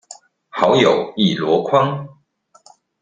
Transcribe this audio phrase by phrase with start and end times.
[0.49, 2.07] 好友一籮筐